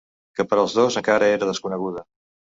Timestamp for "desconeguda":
1.51-2.05